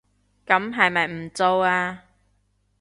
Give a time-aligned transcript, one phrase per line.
[0.47, 1.99] 噉係咪唔做吖